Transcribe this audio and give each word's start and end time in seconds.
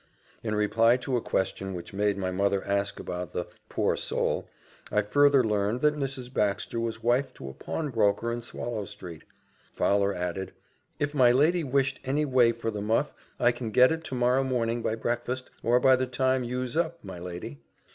In 0.41 0.55
reply 0.55 0.97
to 0.97 1.15
a 1.15 1.21
question 1.21 1.75
which 1.75 1.93
made 1.93 2.17
my 2.17 2.31
mother 2.31 2.63
ask 2.65 2.99
about 2.99 3.33
the 3.33 3.45
"poor 3.69 3.95
soul," 3.95 4.49
I 4.91 5.03
further 5.03 5.43
learned 5.43 5.81
that 5.81 5.95
Mrs. 5.95 6.33
Baxter 6.33 6.79
was 6.79 7.03
wife 7.03 7.31
to 7.35 7.49
a 7.49 7.53
pawnbroker 7.53 8.31
in 8.33 8.41
Swallow 8.41 8.85
street. 8.85 9.25
Fowler 9.71 10.15
added, 10.15 10.53
"If 10.97 11.13
my 11.13 11.31
lady 11.31 11.63
wished 11.63 11.99
any 12.03 12.25
way 12.25 12.51
for 12.51 12.71
the 12.71 12.81
muff, 12.81 13.13
I 13.39 13.51
can 13.51 13.69
get 13.69 13.91
it 13.91 14.03
to 14.05 14.15
morrow 14.15 14.43
morning 14.43 14.81
by 14.81 14.95
breakfast, 14.95 15.51
or 15.61 15.79
by 15.79 15.95
the 15.95 16.07
time 16.07 16.43
you's 16.43 16.75
up, 16.75 16.97
my 17.03 17.19
lady." 17.19 17.59